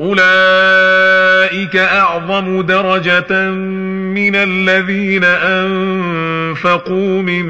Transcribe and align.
اولئك 0.00 1.76
اعظم 1.76 2.60
درجه 2.62 3.50
من 3.50 4.36
الذين 4.36 5.24
انفقوا 5.24 7.22
من 7.22 7.46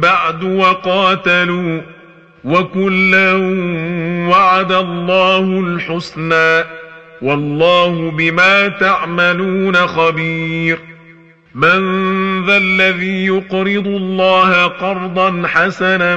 بعد 0.00 0.44
وقاتلوا 0.44 1.80
وكلا 2.44 3.32
وعد 4.30 4.72
الله 4.72 5.60
الحسنى 5.60 6.64
والله 7.22 8.10
بما 8.10 8.68
تعملون 8.68 9.76
خبير 9.76 10.78
من 11.54 11.80
ذا 12.46 12.56
الذي 12.56 13.26
يقرض 13.26 13.86
الله 13.86 14.66
قرضا 14.66 15.42
حسنا 15.46 16.16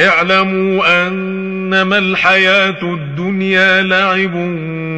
اعلموا 0.00 1.06
أنما 1.06 1.98
الحياة 1.98 2.82
الدنيا 2.82 3.82
لعب 3.82 4.34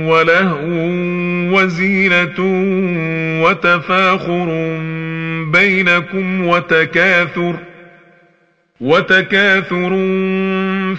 ولهو 0.06 0.60
وزينة 1.56 2.40
وتفاخر 3.44 4.78
بينكم 5.52 6.46
وتكاثر 6.46 7.56
وتكاثر 8.80 9.88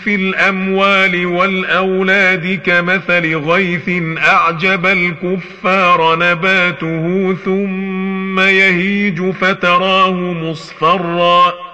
في 0.03 0.15
الأموال 0.15 1.25
والأولاد 1.25 2.59
كمثل 2.65 3.36
غيث 3.36 3.89
أعجب 4.18 4.86
الكفار 4.86 6.15
نباته 6.15 7.36
ثم 7.45 8.39
يهيج 8.39 9.31
فتراه 9.31 10.13
مصفرا 10.13 11.70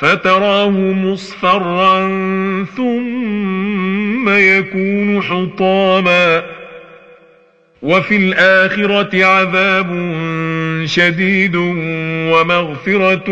فتراه 0.00 0.70
مصفرا 0.70 2.08
ثم 2.76 4.28
يكون 4.28 5.22
حطاما 5.22 6.42
وفي 7.82 8.16
الآخرة 8.16 9.24
عذاب 9.24 9.86
شديد 10.84 11.56
ومغفرة 12.32 13.30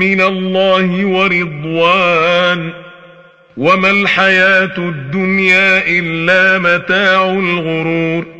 من 0.00 0.20
الله 0.20 1.04
ورضوان 1.06 2.72
وما 3.56 3.90
الحياة 3.90 4.78
الدنيا 4.78 5.82
إلا 5.86 6.58
متاع 6.58 7.30
الغرور 7.30 8.39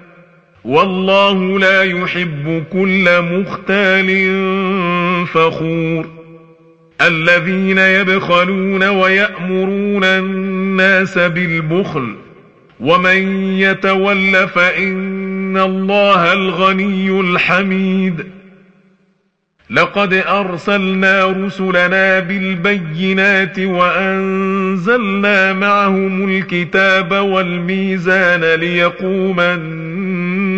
والله 0.65 1.59
لا 1.59 1.83
يحب 1.83 2.63
كل 2.71 3.21
مختال 3.21 4.07
فخور. 5.25 6.09
الذين 7.01 7.77
يبخلون 7.77 8.83
ويأمرون 8.83 10.03
الناس 10.03 11.17
بالبخل 11.17 12.15
ومن 12.79 13.45
يتول 13.53 14.47
فإن 14.47 15.57
الله 15.57 16.33
الغني 16.33 17.19
الحميد. 17.19 18.25
لقد 19.69 20.13
أرسلنا 20.13 21.25
رسلنا 21.25 22.19
بالبينات 22.19 23.59
وأنزلنا 23.59 25.53
معهم 25.53 26.29
الكتاب 26.29 27.11
والميزان 27.11 28.53
ليقوم 28.59 29.39
الناس 29.39 30.00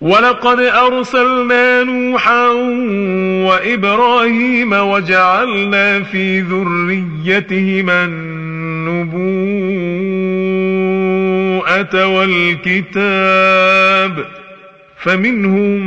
ولقد 0.00 0.60
أرسلنا 0.60 1.82
نوحا 1.84 2.48
وإبراهيم 3.48 4.72
وجعلنا 4.72 6.02
في 6.02 6.40
ذريتهما 6.40 8.04
النبوءة 8.04 9.18
والكتاب 12.86 13.18
فمنهم 14.96 15.78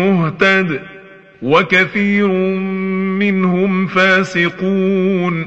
مهتد 0.00 0.80
وكثير 1.42 2.28
منهم 3.18 3.86
فاسقون 3.86 5.46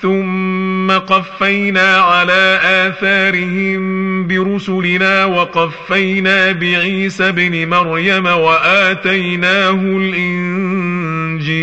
ثم 0.00 0.77
قفينا 0.90 1.96
على 1.96 2.60
آثارهم 2.62 4.26
برسلنا 4.26 5.24
وقفينا 5.24 6.52
بعيسى 6.52 7.28
ابن 7.28 7.68
مريم 7.68 8.26
وآتيناه 8.26 9.70
الإنجيل. 9.70 11.58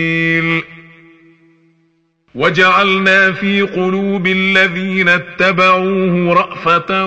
وجعلنا 2.36 3.32
في 3.32 3.62
قلوب 3.62 4.28
الذين 4.28 5.10
اتبعوه 5.10 6.34
رأفة 6.34 7.06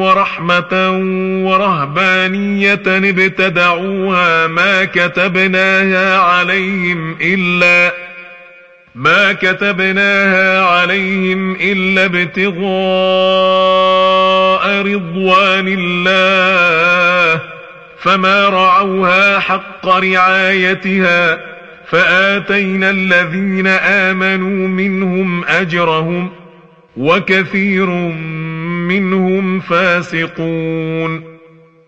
ورحمة 0.00 0.90
ورهبانية 1.44 2.82
ابتدعوها 2.86 4.46
ما 4.46 4.84
كتبناها 4.84 6.18
عليهم 6.18 7.16
إلا 7.20 8.07
ما 8.98 9.32
كتبناها 9.32 10.62
عليهم 10.62 11.56
إلا 11.60 12.04
ابتغاء 12.04 12.58
رضوان 14.82 15.76
الله 15.78 17.40
فما 17.98 18.48
رعوها 18.48 19.38
حق 19.38 19.88
رعايتها 19.88 21.40
فآتينا 21.86 22.90
الذين 22.90 23.66
آمنوا 23.66 24.68
منهم 24.68 25.44
أجرهم 25.44 26.30
وكثير 26.96 27.86
منهم 28.88 29.60
فاسقون. 29.60 31.27